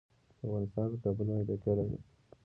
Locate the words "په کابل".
0.91-1.25